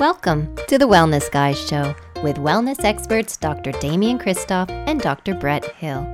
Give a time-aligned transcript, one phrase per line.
[0.00, 3.72] Welcome to the Wellness Guys Show with wellness experts Dr.
[3.72, 5.34] Damian Kristof and Dr.
[5.34, 6.06] Brett Hill.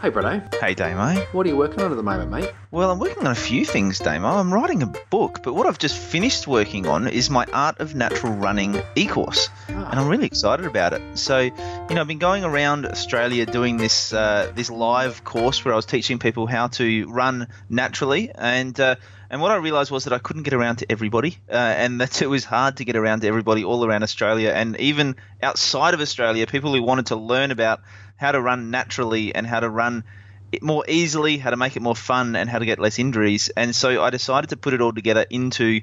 [0.00, 0.54] Hey, Brett.
[0.60, 1.20] Hey, Damo.
[1.32, 2.52] What are you working on at the moment, mate?
[2.70, 4.28] Well, I'm working on a few things, Damo.
[4.28, 7.96] I'm writing a book, but what I've just finished working on is my Art of
[7.96, 9.90] Natural Running e-course, Ah.
[9.90, 11.02] and I'm really excited about it.
[11.18, 11.50] So, you
[11.90, 15.86] know, I've been going around Australia doing this uh, this live course where I was
[15.86, 18.96] teaching people how to run naturally, and uh,
[19.34, 22.22] and what I realised was that I couldn't get around to everybody, uh, and that
[22.22, 26.00] it was hard to get around to everybody all around Australia, and even outside of
[26.00, 27.80] Australia, people who wanted to learn about
[28.14, 30.04] how to run naturally and how to run
[30.54, 33.50] it more easily, how to make it more fun, and how to get less injuries.
[33.50, 35.80] And so I decided to put it all together into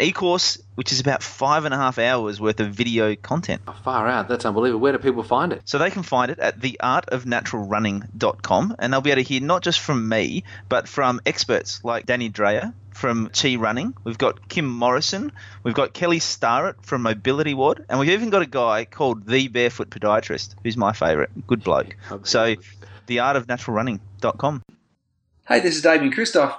[0.00, 3.62] e-course, which is about five and a half hours worth of video content.
[3.68, 4.28] Oh, far out.
[4.28, 4.80] That's unbelievable.
[4.80, 5.62] Where do people find it?
[5.64, 9.80] So they can find it at theartofnaturalrunning.com, and they'll be able to hear not just
[9.80, 13.94] from me, but from experts like Danny Dreyer from Chi Running.
[14.04, 15.32] We've got Kim Morrison.
[15.62, 19.90] We've got Kelly Starrett from MobilityWOD, and we've even got a guy called the Barefoot
[19.90, 21.30] Podiatrist, who's my favourite.
[21.46, 21.96] Good bloke.
[22.24, 22.54] So
[23.16, 24.62] theartofnaturalrunning.com.
[25.46, 26.58] Hey, this is Damian Kristof.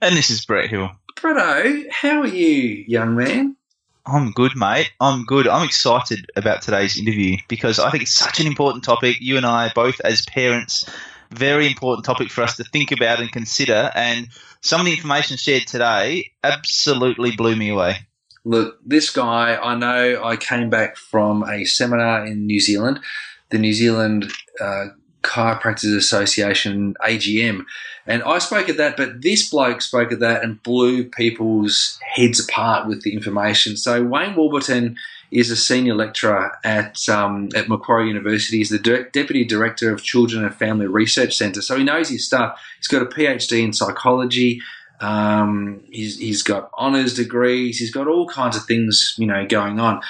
[0.00, 0.90] And this is Brett Hill.
[1.16, 3.56] Bretto, how are you, young man?
[4.06, 4.90] I'm good, mate.
[4.98, 5.46] I'm good.
[5.46, 9.16] I'm excited about today's interview because I think it's such an important topic.
[9.20, 10.88] You and I, both as parents,
[11.30, 13.90] very important topic for us to think about and consider.
[13.94, 14.28] And
[14.62, 17.96] some of the information shared today absolutely blew me away.
[18.44, 23.00] Look, this guy, I know I came back from a seminar in New Zealand,
[23.50, 24.86] the New Zealand uh,
[25.22, 27.64] Chiropractors Association, AGM,
[28.06, 32.40] and I spoke at that, but this bloke spoke at that and blew people's heads
[32.40, 33.76] apart with the information.
[33.76, 34.96] So Wayne Warburton
[35.30, 38.58] is a senior lecturer at um, at Macquarie University.
[38.58, 42.24] He's the de- deputy director of Children and Family Research Centre, so he knows his
[42.26, 42.60] stuff.
[42.78, 44.60] He's got a PhD in psychology.
[45.00, 47.78] Um, he's, he's got honours degrees.
[47.78, 50.02] He's got all kinds of things, you know, going on.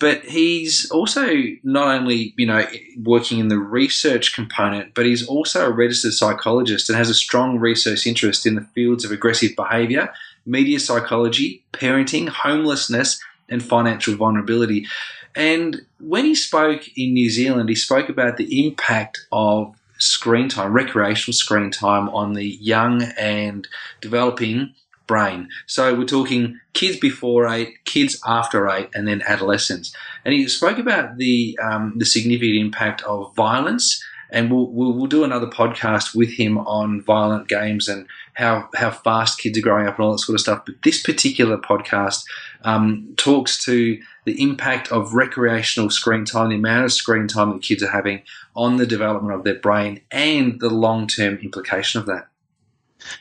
[0.00, 1.28] But he's also
[1.64, 2.64] not only, you know,
[3.02, 7.58] working in the research component, but he's also a registered psychologist and has a strong
[7.58, 10.12] research interest in the fields of aggressive behaviour,
[10.46, 14.86] media psychology, parenting, homelessness, and financial vulnerability.
[15.34, 20.72] And when he spoke in New Zealand, he spoke about the impact of screen time,
[20.72, 23.66] recreational screen time on the young and
[24.00, 24.74] developing
[25.08, 25.48] brain.
[25.66, 29.92] So we're talking kids before eight, kids after eight, and then adolescents.
[30.24, 34.04] And he spoke about the um, the significant impact of violence.
[34.30, 38.90] And we'll, we'll we'll do another podcast with him on violent games and how how
[38.90, 40.62] fast kids are growing up and all that sort of stuff.
[40.66, 42.24] But this particular podcast
[42.62, 47.62] um, talks to the impact of recreational screen time, the amount of screen time that
[47.62, 48.20] kids are having
[48.54, 52.28] on the development of their brain, and the long term implication of that.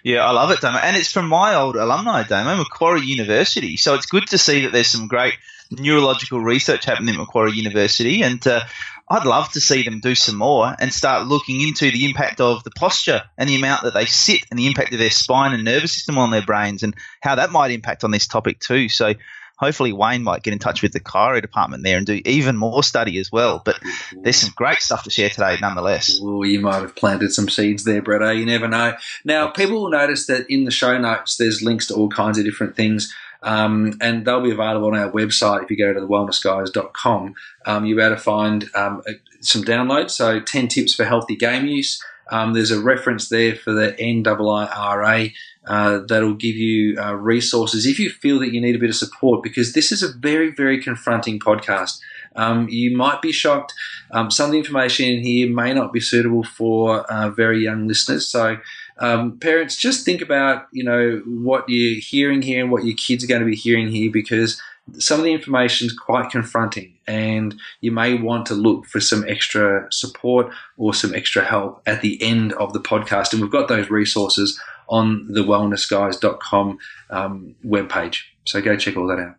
[0.03, 0.79] Yeah, I love it, Damo.
[0.79, 3.77] And it's from my old alumni, Damo, Macquarie University.
[3.77, 5.35] So it's good to see that there's some great
[5.71, 8.23] neurological research happening at Macquarie University.
[8.23, 8.61] And uh,
[9.09, 12.63] I'd love to see them do some more and start looking into the impact of
[12.63, 15.63] the posture and the amount that they sit and the impact of their spine and
[15.63, 18.89] nervous system on their brains and how that might impact on this topic too.
[18.89, 19.13] So
[19.57, 22.83] hopefully Wayne might get in touch with the chiro department there and do even more
[22.83, 23.61] study as well.
[23.63, 23.79] But
[24.13, 26.19] there's some great stuff to share today nonetheless.
[26.21, 28.37] Well, you might have planted some seeds there, Bretto.
[28.37, 28.95] You never know.
[29.25, 32.45] Now, people will notice that in the show notes, there's links to all kinds of
[32.45, 33.13] different things.
[33.43, 37.35] Um, and they'll be available on our website if you go to thewellnessguys.com.
[37.65, 39.03] Um, you'll be able to find um,
[39.41, 40.11] some downloads.
[40.11, 42.03] So, 10 tips for healthy game use.
[42.31, 45.33] Um, there's a reference there for the NIIRA
[45.67, 48.95] uh, that'll give you uh, resources if you feel that you need a bit of
[48.95, 51.99] support because this is a very, very confronting podcast.
[52.35, 53.73] Um, you might be shocked.
[54.11, 57.87] Um, some of the information in here may not be suitable for uh, very young
[57.87, 58.27] listeners.
[58.27, 58.57] So,
[58.99, 63.23] um, parents, just think about you know what you're hearing here and what your kids
[63.23, 64.61] are going to be hearing here because
[64.99, 69.27] some of the information is quite confronting, and you may want to look for some
[69.27, 73.33] extra support or some extra help at the end of the podcast.
[73.33, 74.59] And we've got those resources
[74.89, 76.77] on the wellnessguys.com
[77.09, 78.19] um, webpage.
[78.45, 79.35] So go check all that out.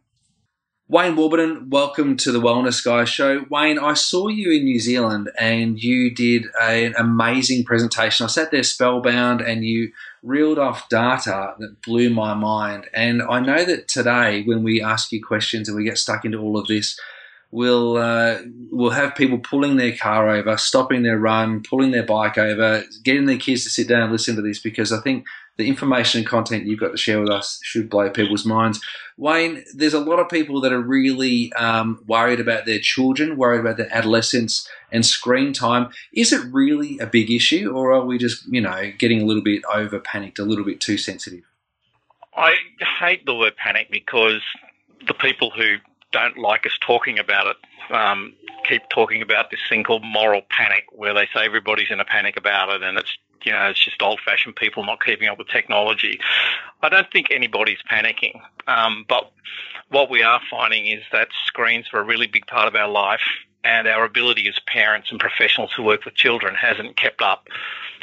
[0.91, 3.45] Wayne Warburton, welcome to the Wellness Guys show.
[3.51, 8.25] Wayne, I saw you in New Zealand and you did a, an amazing presentation.
[8.25, 9.93] I sat there spellbound and you
[10.23, 12.89] reeled off data that blew my mind.
[12.93, 16.39] And I know that today, when we ask you questions and we get stuck into
[16.39, 16.99] all of this,
[17.51, 18.39] we'll uh,
[18.71, 23.27] we'll have people pulling their car over, stopping their run, pulling their bike over, getting
[23.27, 25.25] their kids to sit down and listen to this because I think
[25.59, 28.81] the information and content you've got to share with us should blow people's minds.
[29.17, 33.61] Wayne, there's a lot of people that are really um, worried about their children, worried
[33.61, 35.91] about their adolescence and screen time.
[36.13, 39.43] Is it really a big issue, or are we just, you know, getting a little
[39.43, 41.43] bit over panicked, a little bit too sensitive?
[42.37, 42.55] I
[43.01, 44.43] hate the word panic because
[45.09, 45.77] the people who
[46.13, 47.57] don't like us talking about it
[47.93, 48.33] um,
[48.69, 52.37] keep talking about this thing called moral panic, where they say everybody's in a panic
[52.37, 56.21] about it, and it's you know it's just old-fashioned people not keeping up with technology.
[56.83, 59.31] I don't think anybody's panicking, um, but
[59.91, 63.23] what we are finding is that screens are a really big part of our life,
[63.65, 67.49] and our ability as parents and professionals who work with children hasn't kept up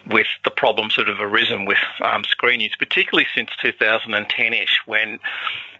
[0.07, 5.19] with the problems that have arisen with um, screen use, particularly since 2010-ish, when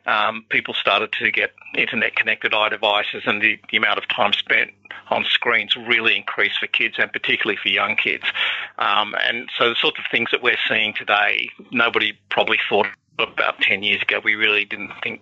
[0.05, 4.33] um, people started to get internet connected eye devices, and the, the, amount of time
[4.33, 4.71] spent
[5.09, 8.23] on screens really increased for kids and particularly for young kids.
[8.77, 12.87] Um, and so the sorts of things that we're seeing today, nobody probably thought
[13.19, 14.19] about 10 years ago.
[14.23, 15.21] We really didn't think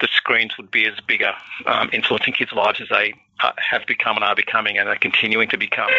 [0.00, 1.32] the screens would be as bigger
[1.66, 5.48] um, influencing kids' lives as they uh, have become and are becoming and are continuing
[5.48, 5.90] to become.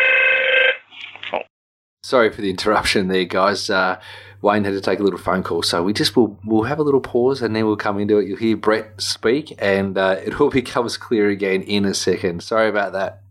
[2.05, 3.67] Sorry for the interruption there, guys.
[3.67, 3.99] Uh,
[4.43, 6.83] Wayne had to take a little phone call, so we just will we'll have a
[6.83, 8.27] little pause and then we'll come into it.
[8.27, 12.43] You'll hear Brett speak, and uh, it all becomes clear again in a second.
[12.43, 13.23] Sorry about that.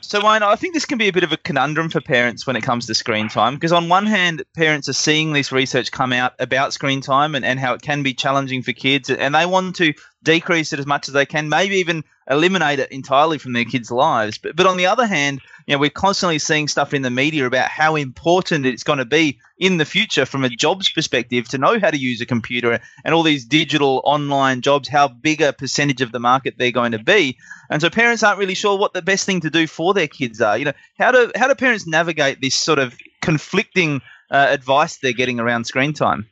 [0.00, 2.54] So, Wayne, I think this can be a bit of a conundrum for parents when
[2.54, 6.12] it comes to screen time because, on one hand, parents are seeing this research come
[6.12, 9.44] out about screen time and, and how it can be challenging for kids, and they
[9.44, 13.52] want to decrease it as much as they can, maybe even eliminate it entirely from
[13.52, 14.38] their kids' lives.
[14.38, 17.46] But, but on the other hand, you know, we're constantly seeing stuff in the media
[17.46, 21.58] about how important it's going to be in the future from a jobs perspective to
[21.58, 25.52] know how to use a computer and all these digital online jobs, how big a
[25.52, 27.36] percentage of the market they're going to be.
[27.68, 30.40] And so parents aren't really sure what the best thing to do for their kids
[30.40, 30.56] are.
[30.56, 34.00] You know, how do how do parents navigate this sort of conflicting
[34.30, 36.29] uh, advice they're getting around screen time?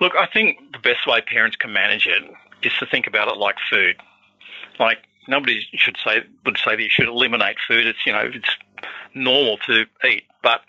[0.00, 2.22] Look, I think the best way parents can manage it
[2.62, 3.96] is to think about it like food.
[4.78, 7.86] Like nobody should say would say that you should eliminate food.
[7.86, 8.50] It's you know it's
[9.14, 10.62] normal to eat, but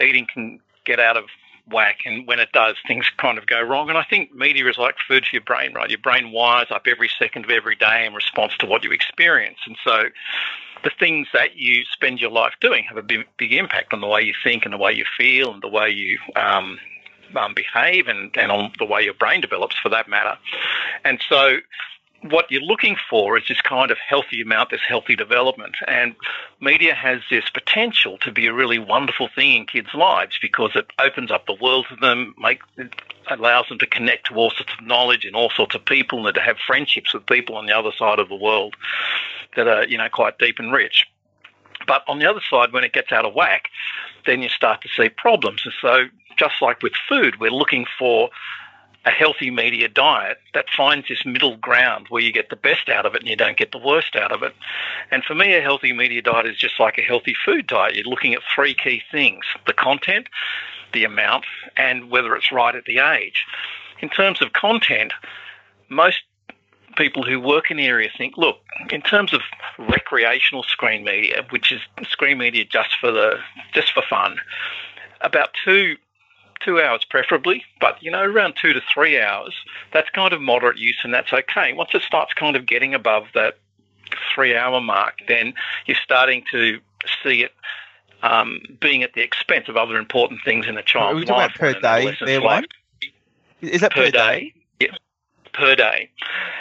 [0.00, 1.24] eating can get out of
[1.70, 3.88] whack, and when it does, things kind of go wrong.
[3.88, 5.88] And I think media is like food for your brain, right?
[5.88, 9.58] Your brain wires up every second of every day in response to what you experience,
[9.66, 10.04] and so
[10.82, 14.06] the things that you spend your life doing have a big, big impact on the
[14.06, 16.76] way you think and the way you feel and the way you um,
[17.36, 20.36] um, behave and, and on the way your brain develops for that matter.
[21.04, 21.58] And so
[22.22, 25.76] what you're looking for is this kind of healthy amount, this healthy development.
[25.86, 26.14] And
[26.60, 30.86] media has this potential to be a really wonderful thing in kids' lives because it
[30.98, 32.60] opens up the world to them, make,
[33.28, 36.34] allows them to connect to all sorts of knowledge and all sorts of people and
[36.34, 38.76] to have friendships with people on the other side of the world
[39.56, 41.06] that are, you know, quite deep and rich.
[41.86, 43.68] But on the other side, when it gets out of whack,
[44.26, 45.62] then you start to see problems.
[45.64, 46.04] And so
[46.36, 48.30] just like with food, we're looking for
[49.04, 53.04] a healthy media diet that finds this middle ground where you get the best out
[53.04, 54.54] of it and you don't get the worst out of it.
[55.10, 57.96] And for me, a healthy media diet is just like a healthy food diet.
[57.96, 60.28] You're looking at three key things the content,
[60.92, 61.46] the amount,
[61.76, 63.44] and whether it's right at the age.
[64.00, 65.12] In terms of content,
[65.88, 66.22] most
[66.96, 68.58] people who work in the area think, look,
[68.90, 69.40] in terms of
[69.78, 73.38] recreational screen media, which is screen media just for the
[73.72, 74.38] just for fun,
[75.20, 75.96] about two
[76.60, 79.54] two hours preferably, but you know, around two to three hours,
[79.92, 81.72] that's kind of moderate use and that's okay.
[81.72, 83.58] Once it starts kind of getting above that
[84.34, 85.54] three hour mark, then
[85.86, 86.78] you're starting to
[87.22, 87.52] see it
[88.22, 91.54] um, being at the expense of other important things in a child's Are we life.
[91.54, 92.64] per day there, one?
[93.60, 94.40] Is that per, per day?
[94.40, 94.54] day?
[95.52, 96.10] Per day.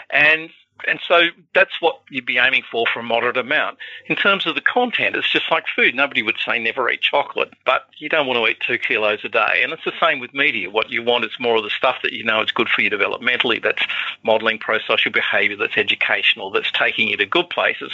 [0.10, 0.50] And
[0.88, 3.78] and so that's what you'd be aiming for for a moderate amount.
[4.08, 5.96] In terms of the content, it's just like food.
[5.96, 9.30] Nobody would say never eat chocolate, but you don't want to eat two kilos a
[9.30, 9.62] day.
[9.64, 10.70] And it's the same with media.
[10.70, 12.90] What you want is more of the stuff that you know is good for you
[12.90, 13.84] developmentally, that's
[14.24, 17.92] modeling pro-social behavior, that's educational, that's taking you to good places,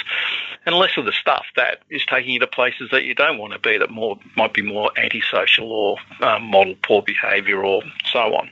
[0.65, 3.53] and less of the stuff that is taking you to places that you don't want
[3.53, 8.19] to be, that more might be more antisocial or um, model poor behavior or so
[8.35, 8.49] on.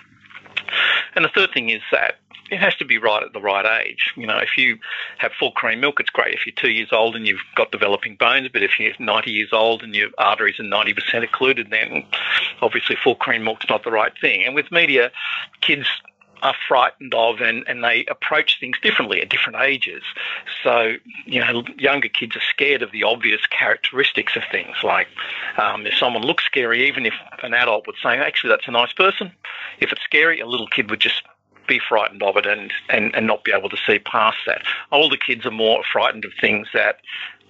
[1.15, 2.17] And the third thing is that
[2.51, 4.13] it has to be right at the right age.
[4.15, 4.77] You know, if you
[5.17, 6.33] have full cream milk, it's great.
[6.33, 9.49] If you're two years old and you've got developing bones, but if you're 90 years
[9.51, 12.05] old and your arteries are 90% occluded, then
[12.61, 14.43] obviously full cream milk's not the right thing.
[14.43, 15.11] And with media,
[15.61, 15.87] kids
[16.41, 20.03] are frightened of and, and they approach things differently at different ages.
[20.63, 20.93] So,
[21.25, 24.75] you know, younger kids are scared of the obvious characteristics of things.
[24.83, 25.07] Like
[25.57, 28.93] um, if someone looks scary, even if an adult would say, actually, that's a nice
[28.93, 29.31] person,
[29.79, 31.23] if it's scary, a little kid would just
[31.67, 34.61] be frightened of it and, and, and not be able to see past that.
[34.91, 36.99] Older kids are more frightened of things that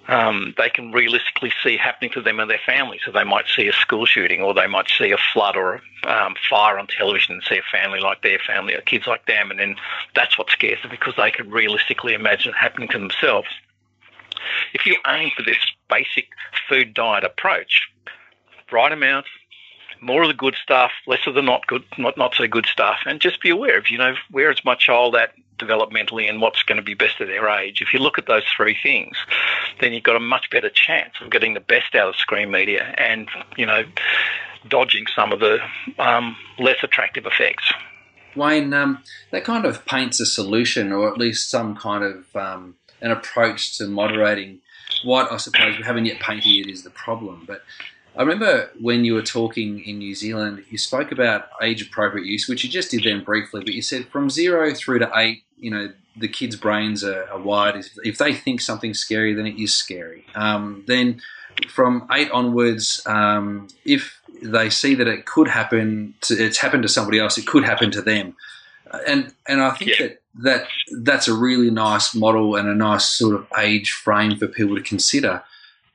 [0.07, 2.99] um, they can realistically see happening to them and their family.
[3.03, 6.25] So they might see a school shooting or they might see a flood or a
[6.25, 9.49] um, fire on television and see a family like their family or kids like them.
[9.49, 9.75] And then
[10.13, 13.47] that's what scares them because they can realistically imagine it happening to themselves.
[14.73, 15.57] If you aim for this
[15.89, 16.29] basic
[16.69, 17.89] food diet approach,
[18.71, 19.25] right amount,
[20.05, 22.99] more of the good stuff, less of the not good, not, not so good stuff,
[23.05, 26.63] and just be aware of, you know, where is my child at developmentally and what's
[26.63, 27.81] going to be best at their age.
[27.81, 29.17] If you look at those three things,
[29.79, 32.93] then you've got a much better chance of getting the best out of screen media
[32.97, 33.83] and, you know,
[34.67, 35.59] dodging some of the
[35.97, 37.71] um, less attractive effects.
[38.35, 42.75] Wayne, um, that kind of paints a solution, or at least some kind of um,
[43.01, 44.59] an approach to moderating
[45.03, 47.43] what I suppose we haven't yet painted it is the problem.
[47.47, 47.63] But
[48.17, 52.47] I remember when you were talking in New Zealand, you spoke about age appropriate use,
[52.47, 55.69] which you just did then briefly, but you said from zero through to eight, you
[55.69, 57.75] know, the kids' brains are, are wired.
[57.75, 60.25] If, if, they think something's scary, then it is scary.
[60.33, 61.21] Um, then
[61.67, 66.89] from eight onwards, um, if they see that it could happen, to, it's happened to
[66.89, 68.35] somebody else, it could happen to them.
[69.07, 70.07] And and I think yeah.
[70.07, 70.67] that that
[71.01, 74.81] that's a really nice model and a nice sort of age frame for people to
[74.81, 75.43] consider.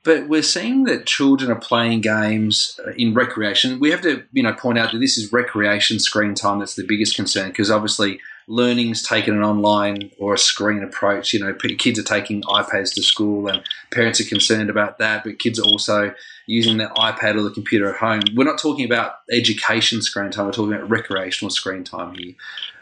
[0.03, 3.79] But we're seeing that children are playing games uh, in recreation.
[3.79, 6.85] We have to, you know, point out that this is recreation screen time that's the
[6.85, 11.33] biggest concern because obviously learning's taken an online or a screen approach.
[11.33, 15.37] You know, kids are taking iPads to school and parents are concerned about that, but
[15.37, 16.13] kids are also
[16.47, 18.21] using the iPad or the computer at home.
[18.35, 22.33] We're not talking about education screen time, we're talking about recreational screen time here.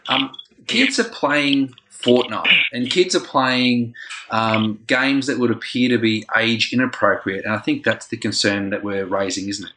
[0.08, 0.34] Um,
[0.66, 3.94] kids are playing Fortnite, and kids are playing
[4.30, 7.44] um, games that would appear to be age inappropriate.
[7.44, 9.72] And I think that's the concern that we're raising, isn't it?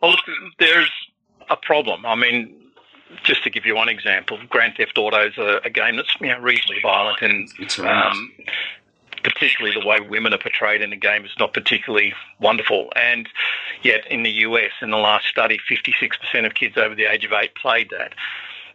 [0.00, 0.20] Well, look,
[0.58, 0.90] there's
[1.50, 2.04] a problem.
[2.06, 2.54] I mean,
[3.22, 6.28] just to give you one example, Grand Theft Auto is a, a game that's you
[6.28, 7.48] know, reasonably violent, and
[7.80, 8.32] um,
[9.22, 12.92] particularly the way women are portrayed in the game is not particularly wonderful.
[12.96, 13.28] And
[13.82, 17.32] yet, in the US, in the last study, 56% of kids over the age of
[17.32, 18.14] eight played that.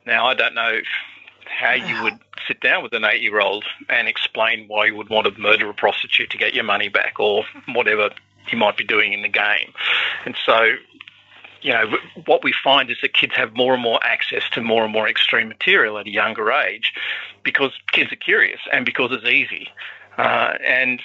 [0.06, 0.80] Now, I don't know
[1.50, 2.14] how you would
[2.48, 5.70] sit down with an eight year old and explain why you would want to murder
[5.70, 8.10] a prostitute to get your money back or whatever
[8.52, 9.74] you might be doing in the game.
[10.26, 10.74] And so,
[11.62, 14.84] you know, what we find is that kids have more and more access to more
[14.84, 16.94] and more extreme material at a younger age
[17.44, 19.68] because kids are curious and because it's easy.
[20.18, 21.02] Uh, and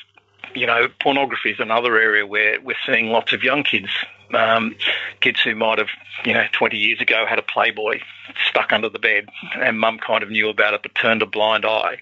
[0.55, 3.89] you know, pornography is another area where we're seeing lots of young kids,
[4.33, 4.75] um,
[5.21, 5.89] kids who might have,
[6.25, 8.01] you know, 20 years ago had a Playboy
[8.49, 11.65] stuck under the bed and mum kind of knew about it but turned a blind
[11.65, 11.99] eye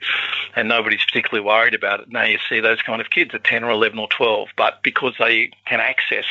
[0.54, 2.10] and nobody's particularly worried about it.
[2.10, 5.14] Now you see those kind of kids at 10 or 11 or 12, but because
[5.18, 6.24] they can access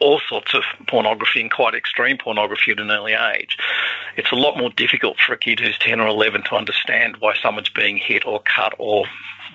[0.00, 3.56] all sorts of pornography and quite extreme pornography at an early age.
[4.16, 7.34] It's a lot more difficult for a kid who's 10 or 11 to understand why
[7.40, 9.04] someone's being hit or cut or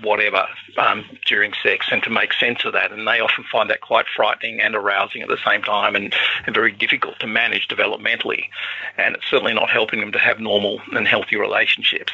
[0.01, 0.47] whatever
[0.77, 2.91] um, during sex and to make sense of that.
[2.91, 6.13] And they often find that quite frightening and arousing at the same time and,
[6.45, 8.45] and very difficult to manage developmentally.
[8.97, 12.13] And it's certainly not helping them to have normal and healthy relationships.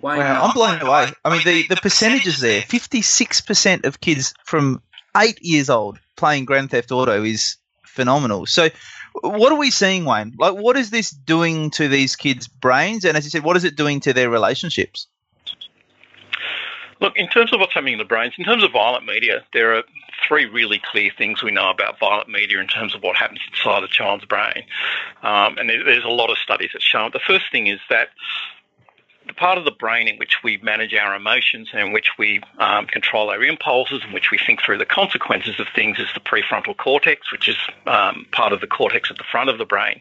[0.00, 1.12] Wow, I'm blown away.
[1.24, 4.82] I mean, the, the percentages there 56% of kids from
[5.16, 8.46] eight years old playing Grand Theft Auto is phenomenal.
[8.46, 8.70] So,
[9.22, 10.34] what are we seeing, Wayne?
[10.38, 13.04] Like, what is this doing to these kids' brains?
[13.04, 15.06] And as you said, what is it doing to their relationships?
[17.00, 19.74] Look, in terms of what's happening in the brains, in terms of violent media, there
[19.74, 19.82] are
[20.26, 23.82] three really clear things we know about violent media in terms of what happens inside
[23.82, 24.64] a child's brain.
[25.22, 27.12] Um, and there's a lot of studies that show it.
[27.14, 28.08] The first thing is that
[29.26, 32.40] the part of the brain in which we manage our emotions and in which we
[32.58, 36.20] um, control our impulses, in which we think through the consequences of things, is the
[36.20, 40.00] prefrontal cortex, which is um, part of the cortex at the front of the brain.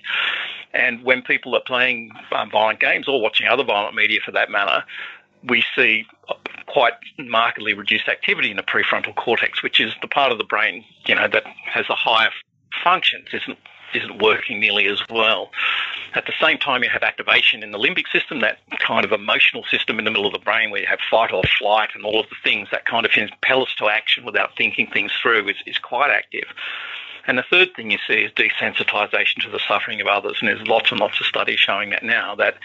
[0.74, 4.50] And when people are playing um, violent games or watching other violent media for that
[4.50, 4.84] matter,
[5.43, 6.05] we see
[6.67, 10.84] quite markedly reduced activity in the prefrontal cortex, which is the part of the brain,
[11.05, 12.29] you know, that has the higher
[12.84, 13.58] functions, isn't
[13.93, 15.50] isn't working nearly as well.
[16.13, 19.63] At the same time, you have activation in the limbic system, that kind of emotional
[19.63, 22.19] system in the middle of the brain where you have fight or flight and all
[22.19, 25.55] of the things that kind of impel us to action without thinking things through is,
[25.65, 26.46] is quite active.
[27.29, 30.38] And the third thing you see is desensitization to the suffering of others.
[30.41, 32.55] And there's lots and lots of studies showing that now that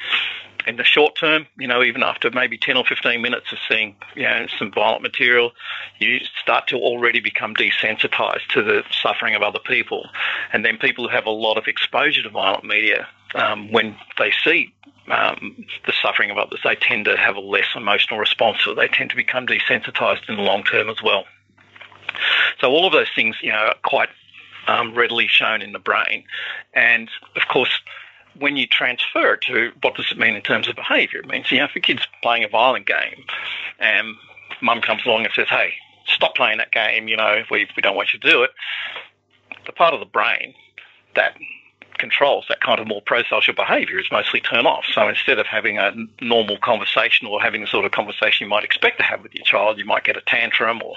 [0.66, 3.94] in the short term, you know, even after maybe 10 or 15 minutes of seeing,
[4.16, 5.52] you know, some violent material,
[5.98, 10.08] you start to already become desensitized to the suffering of other people.
[10.50, 14.32] And then people who have a lot of exposure to violent media, um, when they
[14.42, 14.72] see
[15.08, 18.64] um, the suffering of others, they tend to have a less emotional response.
[18.64, 21.26] So they tend to become desensitized in the long term as well.
[22.62, 24.08] So all of those things, you know, are quite
[24.66, 26.24] um, readily shown in the brain.
[26.74, 27.70] And of course,
[28.38, 31.50] when you transfer it to what does it mean in terms of behaviour, it means,
[31.50, 33.24] you know, if a kid's playing a violent game
[33.78, 34.16] and
[34.60, 35.74] mum comes along and says, hey,
[36.06, 38.50] stop playing that game, you know, we, we don't want you to do it,
[39.66, 40.54] the part of the brain
[41.14, 41.36] that
[41.98, 44.84] controls that kind of more pro-social behaviour is mostly turn off.
[44.92, 48.64] So instead of having a normal conversation or having the sort of conversation you might
[48.64, 50.96] expect to have with your child, you might get a tantrum or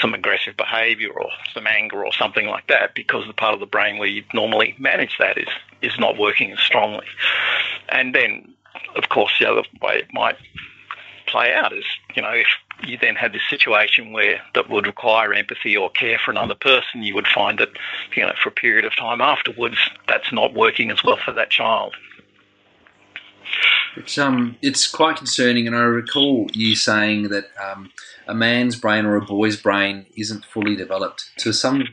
[0.00, 3.66] some aggressive behaviour or some anger or something like that because the part of the
[3.66, 5.48] brain where you normally manage that is
[5.82, 7.06] is not working as strongly.
[7.88, 8.54] And then
[8.96, 10.36] of course, the other way it might
[11.30, 11.84] play out is,
[12.14, 12.46] you know, if
[12.86, 17.02] you then had this situation where that would require empathy or care for another person,
[17.02, 17.70] you would find that,
[18.16, 19.76] you know, for a period of time afterwards,
[20.08, 21.94] that's not working as well for that child.
[23.96, 27.90] It's um, it's quite concerning, and I recall you saying that um,
[28.28, 31.84] a man's brain or a boy's brain isn't fully developed to some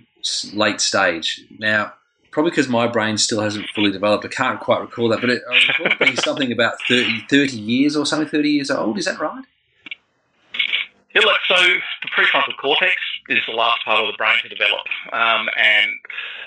[0.53, 1.43] late stage.
[1.57, 1.93] Now,
[2.31, 5.41] probably because my brain still hasn't fully developed, I can't quite recall that, but it,
[5.49, 8.97] I recall it being something about 30, 30 years or something, 30 years old.
[8.97, 9.43] Is that right?
[11.15, 12.95] Yeah, look, so the prefrontal cortex
[13.29, 15.91] is the last part of the brain to develop, um, and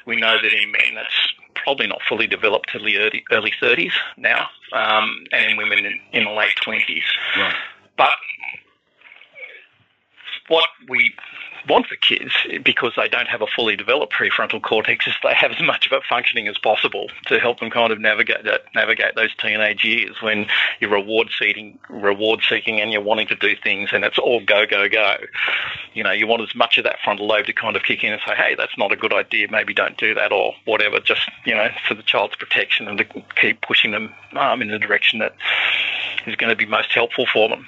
[0.07, 3.93] we know that in men that's probably not fully developed till the early, early 30s
[4.17, 7.03] now, um, and in women in, in the late 20s.
[7.37, 7.55] Right.
[7.97, 8.13] But
[10.49, 11.15] what we
[11.69, 12.33] want for kids,
[12.65, 15.93] because they don't have a fully developed prefrontal cortex, is they have as much of
[15.93, 20.17] it functioning as possible to help them kind of navigate that, navigate those teenage years
[20.23, 20.47] when
[20.81, 24.67] you're reward seeking, reward seeking, and you're wanting to do things, and it's all go
[24.67, 25.17] go go.
[25.95, 28.13] You know, you want as much of that frontal lobe to kind of kick in
[28.13, 31.01] and say, hey, that's not a good idea, maybe don't do that, or whatever.
[31.01, 33.05] Just you know, for the child's protection and to
[33.41, 35.35] keep pushing them um, in the direction that
[36.27, 37.67] is going to be most helpful for them.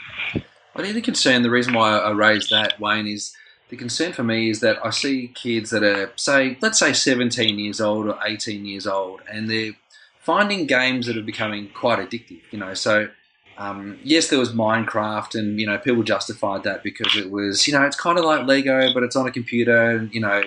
[0.75, 3.37] I think the concern, the reason why I raised that, Wayne, is
[3.73, 7.59] the concern for me is that I see kids that are, say, let's say 17
[7.59, 9.73] years old or 18 years old, and they're
[10.21, 12.75] finding games that are becoming quite addictive, you know.
[12.75, 13.09] So,
[13.57, 17.73] um, yes, there was Minecraft, and, you know, people justified that because it was, you
[17.73, 20.43] know, it's kind of like Lego, but it's on a computer, and, you know,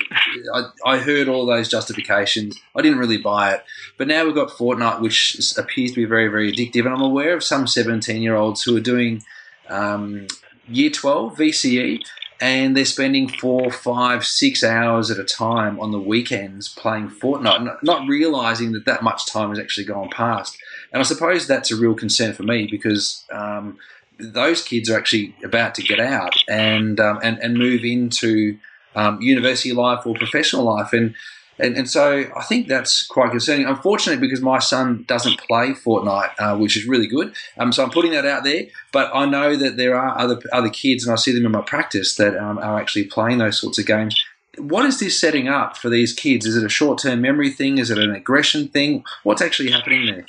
[0.53, 2.55] I, I heard all those justifications.
[2.75, 3.63] I didn't really buy it.
[3.97, 7.33] But now we've got Fortnite, which appears to be very, very addictive, and I'm aware
[7.33, 9.23] of some 17 year olds who are doing
[9.67, 10.27] um,
[10.67, 12.03] year 12 VCE,
[12.45, 17.81] and they're spending four, five, six hours at a time on the weekends playing Fortnite,
[17.81, 20.55] not realizing that that much time has actually gone past.
[20.93, 23.79] And I suppose that's a real concern for me because um,
[24.19, 28.59] those kids are actually about to get out and um, and, and move into
[28.93, 30.93] um, university life or professional life.
[30.93, 31.15] And
[31.57, 33.65] and, and so I think that's quite concerning.
[33.65, 37.33] Unfortunately, because my son doesn't play Fortnite, uh, which is really good.
[37.57, 38.65] Um, so I'm putting that out there.
[38.91, 41.61] But I know that there are other other kids, and I see them in my
[41.61, 44.21] practice that um, are actually playing those sorts of games.
[44.57, 46.45] What is this setting up for these kids?
[46.45, 47.77] Is it a short term memory thing?
[47.77, 49.03] Is it an aggression thing?
[49.23, 50.25] What's actually happening there?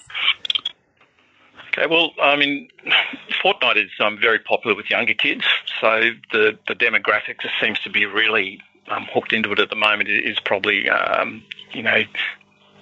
[1.77, 2.69] Okay, well, I mean,
[3.45, 5.45] Fortnite is um, very popular with younger kids,
[5.81, 10.09] so the, the demographics seems to be really um, hooked into it at the moment
[10.09, 12.03] is probably, um, you know,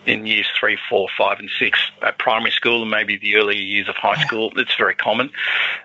[0.07, 3.89] in years three, four, five, and six at primary school, and maybe the earlier years
[3.89, 4.53] of high school.
[4.57, 5.31] It's very common.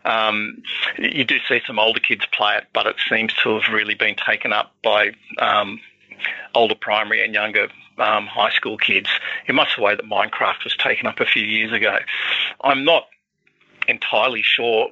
[0.06, 0.62] Um,
[0.98, 4.16] you do see some older kids play it, but it seems to have really been
[4.16, 5.80] taken up by um,
[6.54, 9.10] older primary and younger um, high school kids
[9.48, 11.98] in much the way that Minecraft was taken up a few years ago.
[12.62, 13.08] I'm not
[13.88, 14.90] entirely sure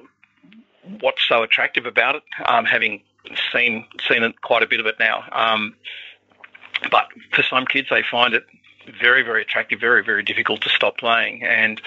[1.00, 3.02] what's so attractive about it, um, having
[3.52, 5.24] seen seen quite a bit of it now.
[5.32, 5.74] Um,
[6.90, 8.46] but for some kids, they find it
[9.00, 11.42] very, very attractive, very, very difficult to stop playing.
[11.44, 11.80] And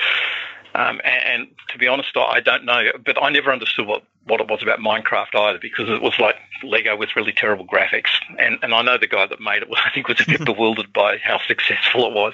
[0.73, 4.39] um, and, and, to be honest, I don't know, but I never understood what, what
[4.39, 8.09] it was about Minecraft either because it was like Lego with really terrible graphics.
[8.39, 10.93] And, and I know the guy that made it, I think, was a bit bewildered
[10.93, 12.33] by how successful it was.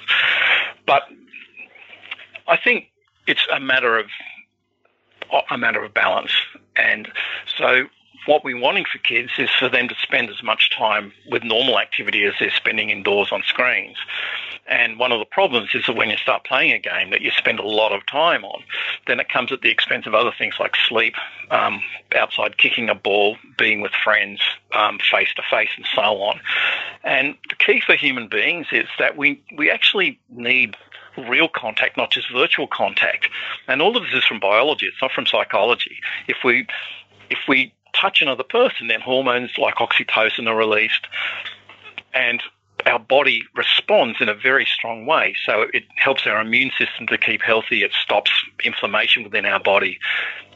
[0.86, 1.02] But
[2.46, 2.86] I think
[3.26, 4.06] it's a matter of
[5.50, 6.32] a matter of balance.
[6.76, 7.08] And
[7.58, 7.84] so
[8.28, 11.78] what we're wanting for kids is for them to spend as much time with normal
[11.78, 13.96] activity as they're spending indoors on screens.
[14.66, 17.30] And one of the problems is that when you start playing a game that you
[17.30, 18.62] spend a lot of time on,
[19.06, 21.14] then it comes at the expense of other things like sleep,
[21.50, 21.80] um,
[22.14, 24.42] outside kicking a ball, being with friends,
[25.10, 26.38] face to face, and so on.
[27.04, 30.76] And the key for human beings is that we, we actually need
[31.16, 33.30] real contact, not just virtual contact.
[33.68, 35.96] And all of this is from biology, it's not from psychology.
[36.28, 36.66] If we
[37.30, 41.06] if we touch another person, then hormones like oxytocin are released,
[42.14, 42.42] and
[42.86, 45.34] our body responds in a very strong way.
[45.44, 47.82] So it helps our immune system to keep healthy.
[47.82, 48.30] It stops
[48.64, 49.98] inflammation within our body.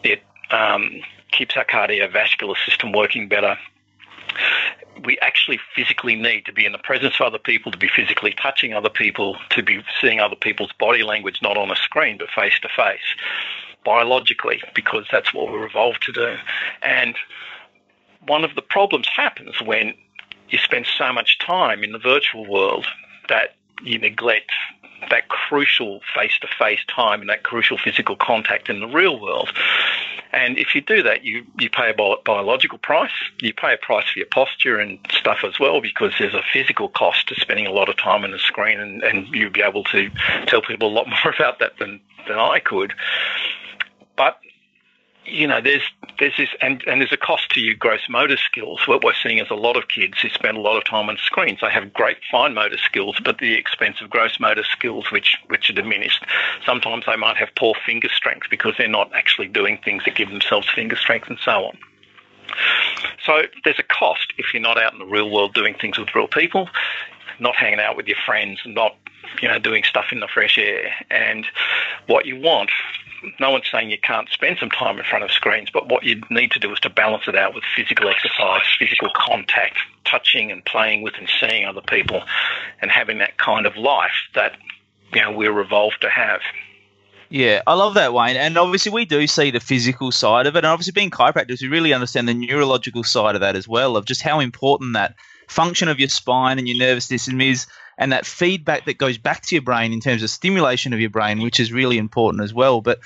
[0.03, 1.01] It um,
[1.33, 3.59] keeps our cardiovascular system working better.
[5.05, 8.35] We actually physically need to be in the presence of other people, to be physically
[8.41, 12.29] touching other people, to be seeing other people's body language, not on a screen, but
[12.31, 13.01] face to face
[13.85, 16.37] biologically because that's what we're evolved to do.
[16.83, 17.17] And
[18.27, 19.95] one of the problems happens when
[20.49, 22.87] you spend so much time in the virtual world
[23.29, 24.53] that you neglect
[25.11, 29.51] that crucial face to face time and that crucial physical contact in the real world.
[30.33, 33.77] And if you do that, you, you pay a bi- biological price, you pay a
[33.77, 37.67] price for your posture and stuff as well, because there's a physical cost to spending
[37.67, 40.11] a lot of time on the screen, and, and you'll be able to
[40.47, 42.95] tell people a lot more about that than, than I could.
[44.17, 44.39] But
[45.25, 45.83] you know, there's
[46.19, 48.87] there's this and, and there's a cost to your gross motor skills.
[48.87, 51.17] What we're seeing is a lot of kids who spend a lot of time on
[51.19, 51.61] screens.
[51.61, 55.71] They have great fine motor skills, but the expense of gross motor skills, which which
[55.71, 56.25] are diminished.
[56.67, 60.31] Sometimes they might have poor finger strength because they're not actually doing things that give
[60.31, 61.79] themselves finger strength and so on.
[63.25, 66.15] So there's a cost if you're not out in the real world doing things with
[66.15, 66.69] real people,
[67.39, 68.97] not hanging out with your friends, not
[69.41, 70.93] you know doing stuff in the fresh air.
[71.11, 71.47] And
[72.09, 72.71] what you want
[73.41, 76.21] no one's saying you can't spend some time in front of screens, but what you
[76.31, 80.65] need to do is to balance it out with physical exercise, physical contact, touching and
[80.65, 82.23] playing with and seeing other people,
[82.81, 84.57] and having that kind of life that
[85.15, 86.41] you know we're evolved to have.
[87.29, 88.37] Yeah, I love that, Wayne.
[88.37, 90.59] And obviously, we do see the physical side of it.
[90.59, 94.05] And obviously, being chiropractors, we really understand the neurological side of that as well, of
[94.05, 95.15] just how important that
[95.49, 97.67] function of your spine and your nervous system is
[97.99, 101.11] and that feedback that goes back to your brain in terms of stimulation of your
[101.11, 102.81] brain, which is really important as well.
[102.81, 103.01] But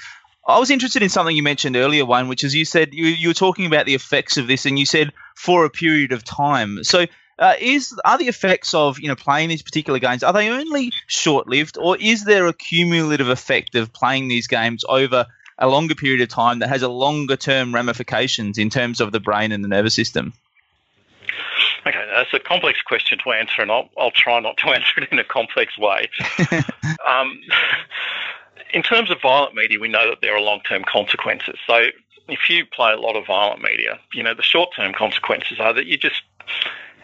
[0.47, 3.29] I was interested in something you mentioned earlier, Wayne, which is you said you, you
[3.29, 6.85] were talking about the effects of this, and you said for a period of time.
[6.85, 7.07] So,
[7.39, 10.93] uh, is are the effects of you know playing these particular games are they only
[11.09, 15.27] short lived, or is there a cumulative effect of playing these games over
[15.59, 19.21] a longer period of time that has a longer term ramifications in terms of the
[19.21, 20.33] brain and the nervous system?
[21.87, 25.09] Okay, that's a complex question to answer, and I'll, I'll try not to answer it
[25.13, 26.09] in a complex way.
[27.09, 27.41] um,
[28.73, 31.59] in terms of violent media, we know that there are long term consequences.
[31.67, 31.89] So
[32.29, 35.73] if you play a lot of violent media, you know, the short term consequences are
[35.73, 36.23] that you just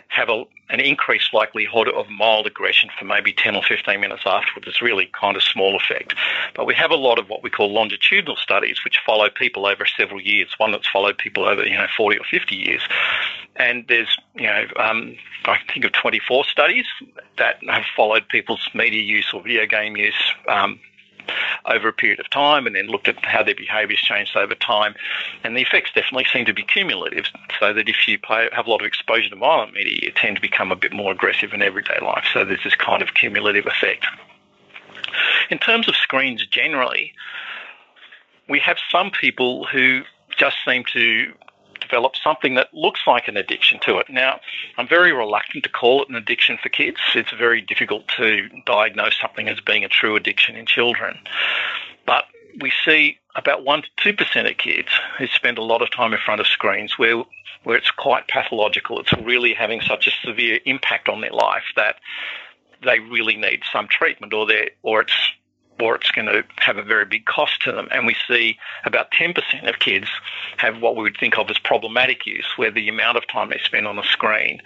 [0.08, 4.68] have a, an increased likelihood of mild aggression for maybe 10 or 15 minutes afterwards.
[4.68, 6.14] It's really kind of small effect.
[6.54, 9.86] But we have a lot of what we call longitudinal studies, which follow people over
[9.86, 10.50] several years.
[10.58, 12.82] One that's followed people over, you know, 40 or 50 years.
[13.56, 16.86] And there's, you know, um, I think of 24 studies
[17.38, 20.80] that have followed people's media use or video game use um,
[21.66, 24.94] over a period of time and then looked at how their behaviours changed over time.
[25.44, 27.26] And the effects definitely seem to be cumulative,
[27.60, 30.36] so that if you play, have a lot of exposure to violent media, you tend
[30.36, 32.24] to become a bit more aggressive in everyday life.
[32.32, 34.06] So there's this kind of cumulative effect.
[35.50, 37.12] In terms of screens generally,
[38.48, 40.02] we have some people who
[40.36, 41.32] just seem to
[41.92, 44.06] develop something that looks like an addiction to it.
[44.08, 44.40] Now,
[44.78, 46.96] I'm very reluctant to call it an addiction for kids.
[47.14, 51.18] It's very difficult to diagnose something as being a true addiction in children.
[52.06, 52.24] But
[52.60, 56.18] we see about 1% to 2% of kids who spend a lot of time in
[56.18, 57.24] front of screens where,
[57.64, 58.98] where it's quite pathological.
[58.98, 61.96] It's really having such a severe impact on their life that
[62.82, 64.48] they really need some treatment or,
[64.82, 65.12] or it's
[65.80, 67.88] or it's going to have a very big cost to them.
[67.90, 69.36] And we see about 10%
[69.68, 70.08] of kids
[70.58, 73.60] have what we would think of as problematic use, where the amount of time they
[73.64, 74.60] spend on a screen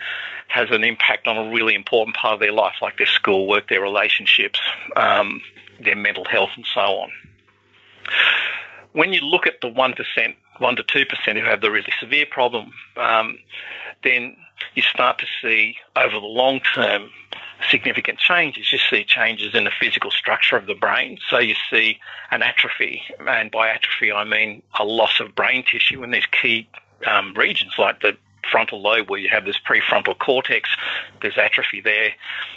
[0.48, 3.80] has an impact on a really important part of their life, like their schoolwork, their
[3.80, 4.60] relationships,
[4.96, 5.40] um,
[5.82, 7.10] their mental health, and so on.
[8.92, 12.72] When you look at the 1%, 1 to 2% who have the really severe problem,
[12.96, 13.38] um,
[14.02, 14.36] then
[14.74, 17.10] you start to see over the long term
[17.70, 18.72] significant changes.
[18.72, 21.18] You see changes in the physical structure of the brain.
[21.30, 21.98] So you see
[22.30, 26.68] an atrophy, and by atrophy I mean a loss of brain tissue in these key
[27.06, 28.16] um, regions like the
[28.50, 30.70] frontal lobe where you have this prefrontal cortex.
[31.20, 32.12] There's atrophy there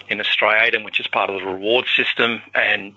[0.08, 2.94] in the striatum, which is part of the reward system, and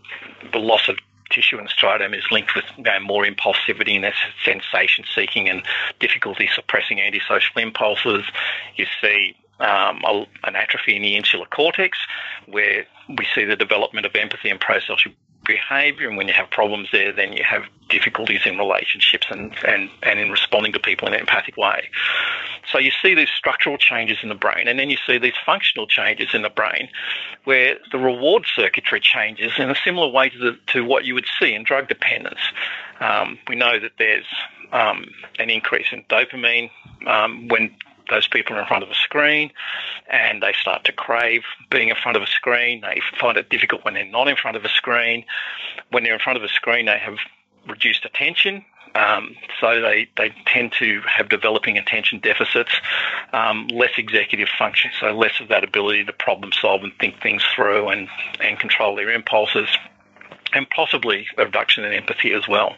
[0.52, 0.96] the loss of
[1.30, 4.12] tissue in the striatum is linked with you know, more impulsivity and
[4.44, 5.62] sensation seeking and
[5.98, 8.24] difficulty suppressing antisocial impulses.
[8.76, 10.02] You see um,
[10.44, 11.98] an atrophy in the insular cortex,
[12.46, 15.12] where we see the development of empathy and prosocial
[15.44, 16.08] behavior.
[16.08, 20.18] And when you have problems there, then you have difficulties in relationships and, and, and
[20.18, 21.88] in responding to people in an empathic way.
[22.70, 25.86] So you see these structural changes in the brain, and then you see these functional
[25.86, 26.88] changes in the brain
[27.44, 31.26] where the reward circuitry changes in a similar way to, the, to what you would
[31.40, 32.40] see in drug dependence.
[33.00, 34.26] Um, we know that there's
[34.72, 35.06] um,
[35.38, 36.70] an increase in dopamine
[37.06, 37.74] um, when
[38.10, 39.50] those people in front of a screen
[40.10, 42.80] and they start to crave being in front of a screen.
[42.80, 45.24] They find it difficult when they're not in front of a screen.
[45.90, 47.16] When they're in front of a screen, they have
[47.68, 48.64] reduced attention.
[48.94, 52.72] Um, so they, they tend to have developing attention deficits,
[53.32, 57.42] um, less executive function, so less of that ability to problem solve and think things
[57.54, 58.08] through and,
[58.40, 59.68] and control their impulses
[60.52, 62.76] and possibly a reduction in empathy as well.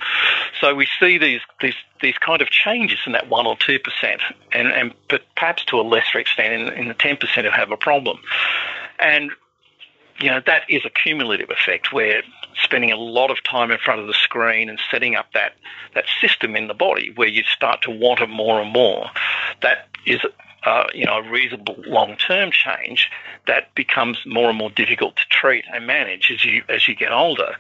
[0.64, 4.22] So we see these these these kind of changes in that one or two percent,
[4.50, 4.94] and and
[5.37, 8.18] perhaps to a lesser extent in, in the ten percent who have a problem,
[8.98, 9.31] and
[10.18, 12.22] you know that is a cumulative effect where
[12.62, 15.53] spending a lot of time in front of the screen and setting up that
[15.94, 19.11] that system in the body where you start to want it more and more.
[19.61, 20.20] That is
[20.64, 23.11] uh, you know, a reasonable long-term change
[23.46, 27.12] that becomes more and more difficult to treat and manage as you as you get
[27.12, 27.55] older.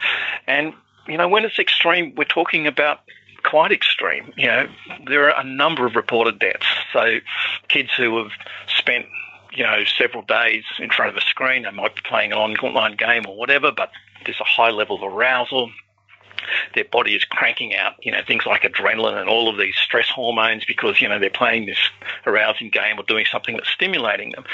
[0.46, 0.72] And
[1.08, 3.00] you know, when it's extreme, we're talking about
[3.42, 4.32] quite extreme.
[4.36, 4.66] You know,
[5.06, 6.66] there are a number of reported deaths.
[6.92, 7.18] So
[7.68, 8.32] kids who have
[8.66, 9.06] spent
[9.56, 11.62] you know, several days in front of a screen.
[11.62, 13.90] They might be playing an online game or whatever, but
[14.24, 15.70] there's a high level of arousal.
[16.74, 20.10] Their body is cranking out, you know, things like adrenaline and all of these stress
[20.10, 21.78] hormones because, you know, they're playing this
[22.26, 24.44] arousing game or doing something that's stimulating them.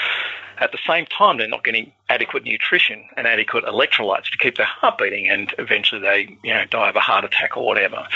[0.57, 4.65] At the same time, they're not getting adequate nutrition and adequate electrolytes to keep their
[4.65, 8.07] heart beating, and eventually they, you know, die of a heart attack or whatever.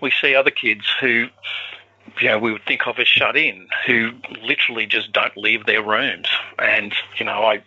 [0.00, 1.28] We see other kids who
[2.20, 5.82] you know, we would think of as shut in, who literally just don't leave their
[5.82, 6.28] rooms.
[6.58, 7.62] And, you know, I,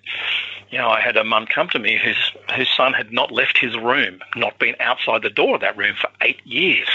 [0.71, 3.57] you know, I had a mum come to me whose whose son had not left
[3.57, 6.87] his room, not been outside the door of that room for eight years,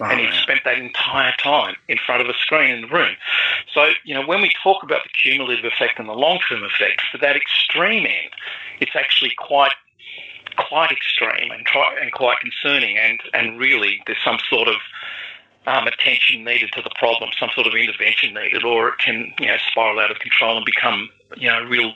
[0.00, 3.16] and he'd spent that entire time in front of a screen in the room.
[3.74, 7.02] So, you know, when we talk about the cumulative effect and the long term effect,
[7.10, 8.30] for that extreme end,
[8.80, 9.72] it's actually quite
[10.56, 14.76] quite extreme and, try, and quite concerning, and and really there's some sort of
[15.66, 19.46] um, attention needed to the problem, some sort of intervention needed, or it can you
[19.46, 21.92] know spiral out of control and become you know real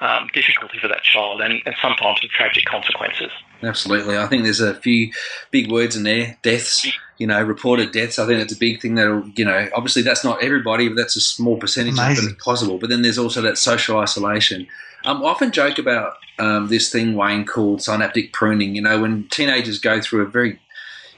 [0.00, 3.30] um, difficulty for that child, and, and sometimes with tragic consequences.
[3.62, 5.10] Absolutely, I think there's a few
[5.50, 6.38] big words in there.
[6.42, 8.18] Deaths, you know, reported deaths.
[8.18, 8.94] I think that's a big thing.
[8.94, 12.26] That you know, obviously that's not everybody, but that's a small percentage Amazing.
[12.26, 12.78] of it possible.
[12.78, 14.66] But then there's also that social isolation.
[15.04, 18.74] Um, I often joke about um, this thing, Wayne, called synaptic pruning.
[18.74, 20.58] You know, when teenagers go through a very,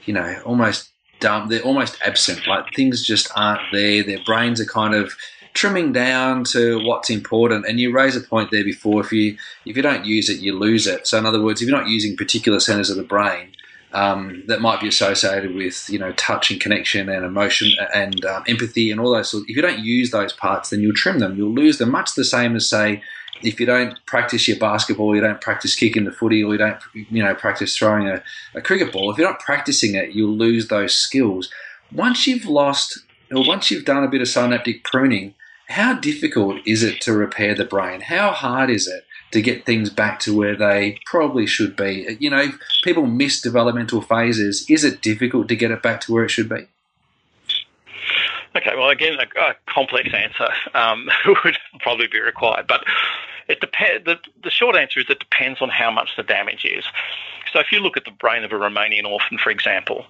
[0.05, 0.89] you know, almost
[1.23, 1.47] dumb.
[1.47, 2.45] They're almost absent.
[2.45, 4.03] Like things just aren't there.
[4.03, 5.15] Their brains are kind of
[5.53, 7.65] trimming down to what's important.
[7.67, 9.01] And you raise a point there before.
[9.01, 11.07] If you if you don't use it, you lose it.
[11.07, 13.49] So in other words, if you're not using particular centers of the brain.
[13.95, 18.43] Um, that might be associated with you know touch and connection and emotion and um,
[18.47, 19.45] empathy and all those sorts.
[19.47, 21.37] If you don't use those parts, then you'll trim them.
[21.37, 21.91] You'll lose them.
[21.91, 23.03] Much the same as say
[23.43, 26.77] if you don't practice your basketball, you don't practice kicking the footy, or you don't,
[26.93, 28.23] you know, practice throwing a,
[28.55, 29.11] a cricket ball.
[29.11, 31.49] If you're not practicing it, you'll lose those skills.
[31.91, 32.99] Once you've lost,
[33.31, 35.33] or once you've done a bit of synaptic pruning,
[35.69, 38.01] how difficult is it to repair the brain?
[38.01, 42.17] How hard is it to get things back to where they probably should be?
[42.19, 42.51] You know,
[42.83, 44.65] people miss developmental phases.
[44.69, 46.67] Is it difficult to get it back to where it should be?
[48.55, 51.09] Okay, well, again, a, a complex answer um,
[51.43, 52.83] would probably be required, but
[53.47, 54.05] it depends.
[54.05, 56.85] The, the short answer is it depends on how much the damage is.
[57.51, 60.05] So if you look at the brain of a Romanian orphan, for example,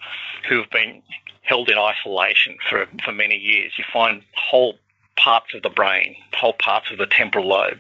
[0.48, 1.02] who have been
[1.42, 4.78] held in isolation for, for many years, you find whole
[5.16, 7.80] parts of the brain, whole parts of the temporal lobe,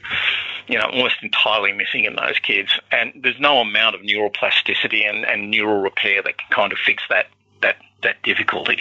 [0.67, 2.79] you know, almost entirely missing in those kids.
[2.91, 7.03] And there's no amount of neuroplasticity and, and neural repair that can kind of fix
[7.09, 7.27] that
[7.61, 8.79] that that difficulty.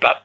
[0.00, 0.22] But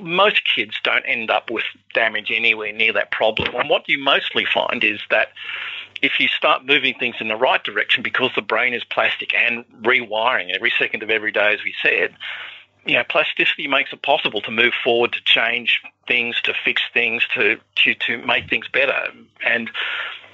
[0.00, 3.54] most kids don't end up with damage anywhere near that problem.
[3.54, 5.28] And what you mostly find is that
[6.02, 9.64] if you start moving things in the right direction because the brain is plastic and
[9.82, 12.14] rewiring every second of every day, as we said,
[12.86, 17.26] you know, plasticity makes it possible to move forward, to change things, to fix things,
[17.34, 19.08] to, to, to make things better.
[19.44, 19.70] And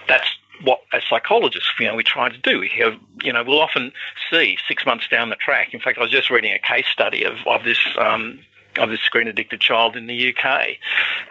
[0.08, 0.26] that's
[0.62, 2.58] what as psychologists, you know, we try to do.
[2.58, 3.92] We have, you know, we'll often
[4.30, 5.72] see six months down the track.
[5.72, 8.40] In fact, I was just reading a case study of, of this um,
[8.76, 10.76] of this screen addicted child in the UK,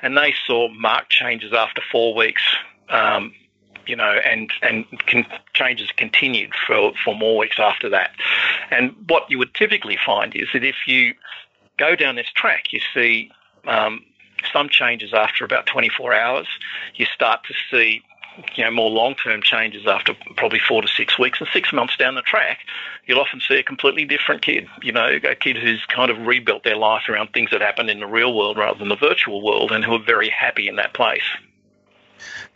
[0.01, 2.43] and they saw marked changes after four weeks.
[2.89, 3.33] Um,
[3.89, 8.11] you know, and and con- changes continued for for more weeks after that.
[8.69, 11.15] And what you would typically find is that if you
[11.77, 13.31] go down this track, you see
[13.65, 14.05] um,
[14.53, 16.47] some changes after about 24 hours.
[16.95, 18.03] You start to see
[18.55, 22.15] you know, more long-term changes after probably four to six weeks, and six months down
[22.15, 22.59] the track,
[23.05, 24.67] you'll often see a completely different kid.
[24.83, 27.99] You know, a kid who's kind of rebuilt their life around things that happened in
[27.99, 30.93] the real world rather than the virtual world, and who are very happy in that
[30.93, 31.23] place.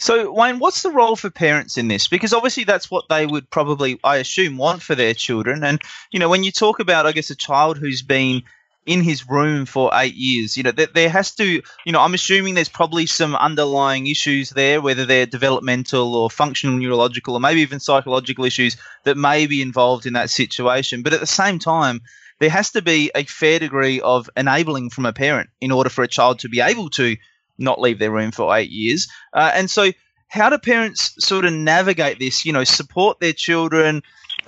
[0.03, 2.09] So, Wayne, what's the role for parents in this?
[2.09, 5.63] Because obviously that's what they would probably, I assume, want for their children.
[5.63, 8.43] And, you know, when you talk about, I guess, a child who's been
[8.85, 10.57] in his room for eight years.
[10.57, 14.49] You know, there, there has to, you know, I'm assuming there's probably some underlying issues
[14.49, 19.61] there, whether they're developmental or functional neurological or maybe even psychological issues that may be
[19.61, 21.03] involved in that situation.
[21.03, 22.01] But at the same time,
[22.41, 26.03] there has to be a fair degree of enabling from a parent in order for
[26.03, 27.15] a child to be able to
[27.57, 29.07] not leave their room for eight years.
[29.33, 29.91] Uh, and so,
[30.27, 32.45] how do parents sort of navigate this?
[32.45, 34.01] You know, support their children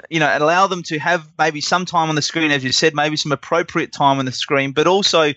[0.10, 2.94] you know, allow them to have maybe some time on the screen, as you said,
[2.94, 5.34] maybe some appropriate time on the screen, but also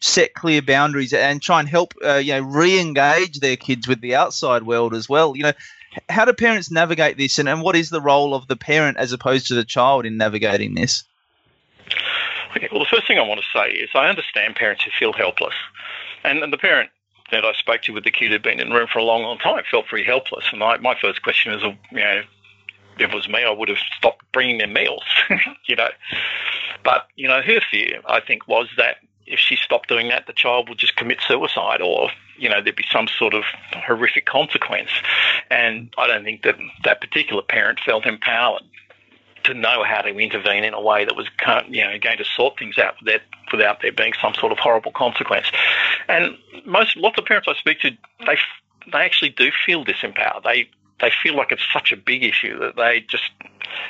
[0.00, 4.14] set clear boundaries and try and help, uh, you know, re-engage their kids with the
[4.14, 5.36] outside world as well.
[5.36, 5.52] You know,
[6.08, 9.12] how do parents navigate this, and, and what is the role of the parent as
[9.12, 11.04] opposed to the child in navigating this?
[12.56, 15.12] Okay, well, the first thing I want to say is I understand parents who feel
[15.12, 15.54] helpless,
[16.24, 16.90] and, and the parent
[17.32, 19.22] that I spoke to with the kid who'd been in the room for a long,
[19.22, 20.44] long time felt very helpless.
[20.52, 22.22] And I, my first question is, you know,
[22.98, 25.02] if it was me, I would have stopped bringing them meals,
[25.66, 25.88] you know.
[26.84, 30.32] But, you know, her fear, I think, was that if she stopped doing that, the
[30.32, 34.90] child would just commit suicide or, you know, there'd be some sort of horrific consequence.
[35.50, 38.62] And I don't think that that particular parent felt empowered
[39.44, 41.26] to know how to intervene in a way that was,
[41.68, 44.92] you know, going to sort things out without, without there being some sort of horrible
[44.92, 45.46] consequence.
[46.08, 47.90] And most, lots of parents I speak to,
[48.26, 48.36] they,
[48.92, 50.44] they actually do feel disempowered.
[50.44, 50.68] They,
[51.00, 53.30] they feel like it's such a big issue that they just,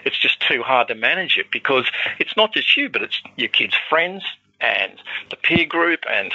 [0.05, 3.49] it's just too hard to manage it because it's not just you, but it's your
[3.49, 4.25] kids' friends,
[4.62, 4.92] and
[5.31, 6.33] the peer group and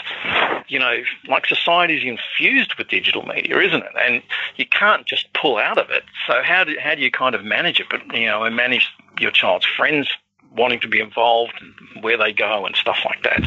[0.67, 3.91] you know like society's infused with digital media isn't it?
[3.99, 4.21] And
[4.57, 6.03] you can't just pull out of it.
[6.27, 7.87] So how do, how do you kind of manage it?
[7.89, 10.09] But you know and manage your child's friends
[10.55, 13.41] wanting to be involved and where they go and stuff like that.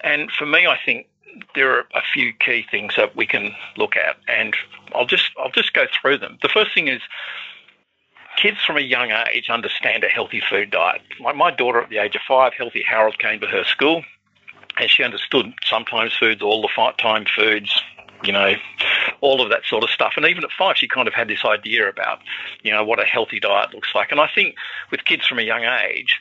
[0.00, 1.06] And for me i think
[1.54, 4.16] there are a few key things that we can look at.
[4.28, 4.56] And
[4.94, 6.38] i'll just i'll just go through them.
[6.42, 7.02] The first thing is
[8.40, 11.02] kids from a young age understand a healthy food diet.
[11.20, 14.02] Like my daughter at the age of five, Healthy Harold came to her school
[14.78, 17.82] and she understood sometimes foods, all the time foods,
[18.24, 18.54] you know,
[19.20, 20.14] all of that sort of stuff.
[20.16, 22.20] And even at five, she kind of had this idea about,
[22.62, 24.10] you know, what a healthy diet looks like.
[24.10, 24.54] And I think
[24.90, 26.18] with kids from a young age,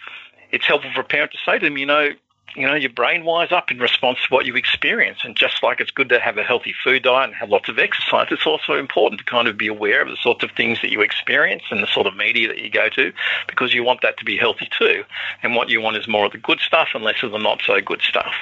[0.51, 2.09] it's helpful for a parent to say to them, you know,
[2.55, 5.19] you know, your brain wires up in response to what you experience.
[5.23, 7.79] And just like it's good to have a healthy food diet and have lots of
[7.79, 10.91] exercise, it's also important to kind of be aware of the sorts of things that
[10.91, 13.11] you experience and the sort of media that you go to
[13.47, 15.03] because you want that to be healthy too.
[15.43, 17.61] And what you want is more of the good stuff and less of the not
[17.65, 18.33] so good stuff.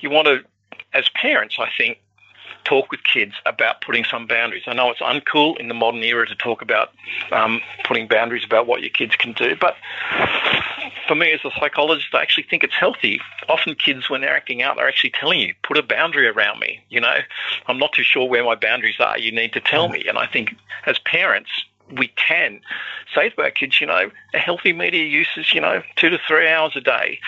[0.00, 0.44] You want to,
[0.92, 1.98] as parents, I think,
[2.64, 4.62] talk with kids about putting some boundaries.
[4.66, 6.90] I know it's uncool in the modern era to talk about
[7.32, 9.74] um, putting boundaries about what your kids can do, but
[11.06, 13.20] for me as a psychologist, I actually think it's healthy.
[13.48, 16.80] Often kids, when they're acting out, they're actually telling you, put a boundary around me.
[16.88, 17.18] You know,
[17.66, 19.18] I'm not too sure where my boundaries are.
[19.18, 20.04] You need to tell me.
[20.06, 20.54] And I think
[20.86, 21.50] as parents,
[21.96, 22.60] we can
[23.14, 26.18] say to our kids, you know, a healthy media use is, you know, two to
[26.26, 27.18] three hours a day.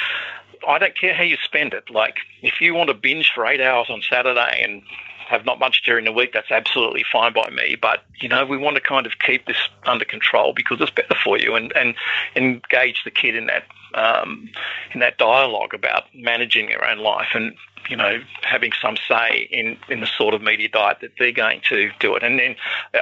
[0.67, 1.91] I don't care how you spend it.
[1.91, 4.83] Like, if you want to binge for eight hours on Saturday and
[5.29, 7.77] have not much during the week, that's absolutely fine by me.
[7.81, 11.15] But, you know, we want to kind of keep this under control because it's better
[11.23, 11.95] for you and, and
[12.37, 14.51] engage the kid in that um,
[14.93, 17.55] in that dialogue about managing their own life and,
[17.89, 21.61] you know, having some say in, in the sort of media diet that they're going
[21.69, 22.25] to do it.
[22.25, 22.57] And then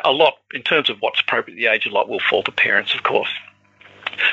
[0.05, 2.53] a lot, in terms of what's appropriate at the age, a lot will fall to
[2.53, 3.31] parents, of course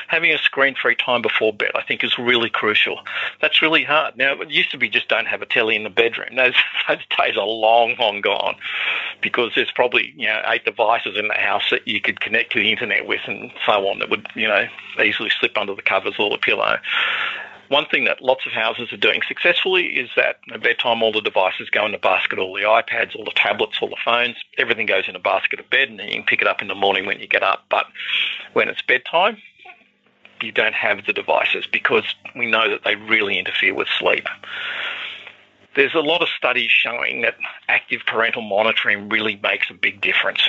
[0.07, 2.99] having a screen-free time before bed, I think, is really crucial.
[3.41, 4.17] That's really hard.
[4.17, 6.29] Now, it used to be just don't have a telly in the bedroom.
[6.35, 6.55] Those,
[6.87, 8.55] those days are long, long gone
[9.21, 12.59] because there's probably, you know, eight devices in the house that you could connect to
[12.59, 14.65] the internet with and so on that would, you know,
[15.03, 16.77] easily slip under the covers or the pillow.
[17.69, 21.21] One thing that lots of houses are doing successfully is that at bedtime all the
[21.21, 24.87] devices go in the basket, all the iPads, all the tablets, all the phones, everything
[24.87, 26.75] goes in a basket of bed and then you can pick it up in the
[26.75, 27.65] morning when you get up.
[27.69, 27.85] But
[28.53, 29.37] when it's bedtime,
[30.43, 32.03] you don't have the devices because
[32.35, 34.25] we know that they really interfere with sleep.
[35.75, 37.35] There's a lot of studies showing that
[37.67, 40.41] active parental monitoring really makes a big difference.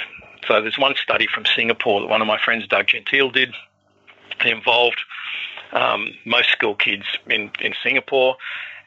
[0.48, 3.54] So there's one study from Singapore that one of my friends, Doug Gentile, did.
[4.40, 5.00] It involved
[5.72, 8.36] um, most school kids in, in Singapore.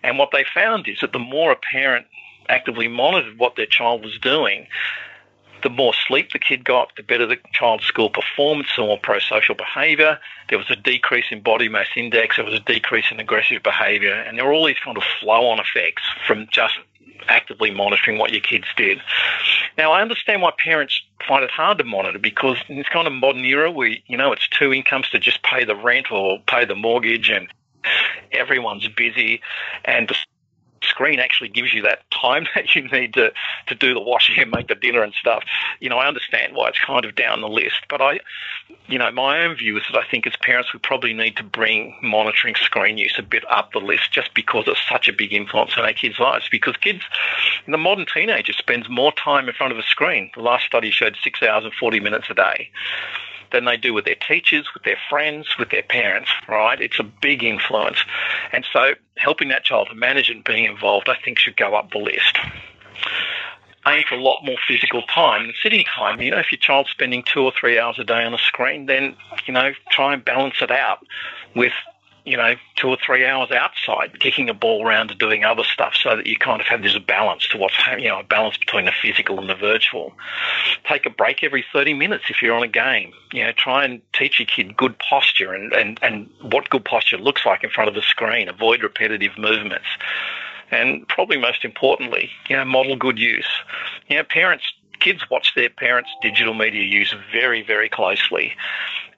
[0.04, 2.08] And what they found is that the more a parent
[2.50, 4.68] actively monitored what their child was doing,
[5.64, 9.56] the more sleep the kid got, the better the child's school performance, the more pro-social
[9.56, 10.20] behaviour.
[10.50, 12.36] There was a decrease in body mass index.
[12.36, 14.14] There was a decrease in aggressive behaviour.
[14.14, 16.76] And there were all these kind of flow-on effects from just
[17.28, 19.00] actively monitoring what your kids did.
[19.78, 23.14] Now, I understand why parents find it hard to monitor because in this kind of
[23.14, 26.66] modern era where, you know, it's two incomes to just pay the rent or pay
[26.66, 27.48] the mortgage and
[28.32, 29.42] everyone's busy
[29.86, 30.12] and
[30.94, 33.32] screen actually gives you that time that you need to,
[33.68, 35.44] to do the washing and make the dinner and stuff.
[35.80, 38.20] You know, I understand why it's kind of down the list, but I,
[38.88, 41.44] you know, my own view is that I think as parents we probably need to
[41.44, 45.34] bring monitoring screen use a bit up the list just because it's such a big
[45.34, 46.48] influence on our kids' lives.
[46.50, 47.02] Because kids,
[47.68, 50.30] the modern teenager spends more time in front of a screen.
[50.36, 52.70] The last study showed six hours and 40 minutes a day
[53.54, 56.82] than they do with their teachers, with their friends, with their parents, right?
[56.82, 58.00] It's a big influence.
[58.52, 61.92] And so helping that child to manage and being involved, I think, should go up
[61.92, 62.38] the list.
[63.86, 66.20] Aim for a lot more physical time and sitting time.
[66.22, 68.88] You know, if your child's spending two or three hours a day on a screen,
[68.88, 71.06] then, you know, try and balance it out
[71.56, 71.74] with
[72.26, 75.94] you know, two or three hours outside, kicking a ball around and doing other stuff
[75.94, 78.86] so that you kind of have this balance to what's, you know, a balance between
[78.86, 80.14] the physical and the virtual.
[80.88, 83.12] Take a break every 30 minutes if you're on a game.
[83.34, 87.18] You know, try and teach your kid good posture and, and, and what good posture
[87.18, 88.48] looks like in front of the screen.
[88.48, 89.88] Avoid repetitive movements.
[90.72, 93.50] And probably most importantly, you know, model good use.
[94.08, 94.64] You know, parents,
[95.02, 98.54] kids watch their parents' digital media use very, very closely.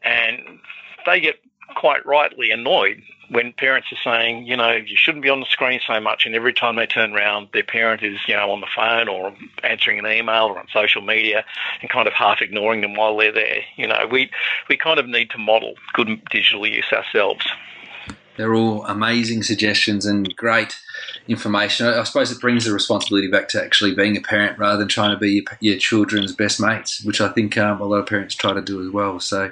[0.03, 0.59] And
[1.05, 1.39] they get
[1.75, 5.79] quite rightly annoyed when parents are saying, you know, you shouldn't be on the screen
[5.85, 8.67] so much, and every time they turn around, their parent is, you know, on the
[8.75, 11.43] phone or answering an email or on social media,
[11.81, 13.61] and kind of half ignoring them while they're there.
[13.77, 14.29] You know, we
[14.69, 17.45] we kind of need to model good digital use ourselves.
[18.37, 20.77] They're all amazing suggestions and great
[21.27, 21.87] information.
[21.87, 25.11] I suppose it brings the responsibility back to actually being a parent rather than trying
[25.11, 28.35] to be your, your children's best mates, which I think um, a lot of parents
[28.35, 29.21] try to do as well.
[29.21, 29.51] So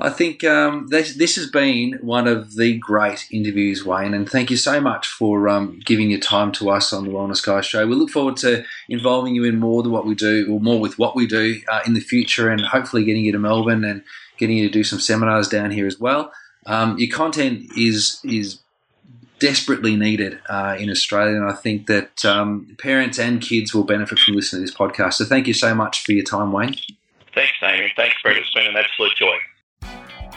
[0.00, 4.50] I think um, this, this has been one of the great interviews, Wayne, and thank
[4.50, 7.86] you so much for um, giving your time to us on the Wellness Guys show.
[7.86, 10.98] We look forward to involving you in more than what we do, or more with
[10.98, 14.02] what we do uh, in the future, and hopefully getting you to Melbourne and
[14.38, 16.32] getting you to do some seminars down here as well.
[16.66, 18.58] Um, your content is is
[19.38, 24.18] desperately needed uh, in Australia, and I think that um, parents and kids will benefit
[24.18, 25.14] from listening to this podcast.
[25.14, 26.76] So, thank you so much for your time, Wayne.
[27.34, 27.92] Thanks, Amy.
[27.96, 28.36] Thanks, Brett.
[28.36, 29.36] It's been an absolute joy.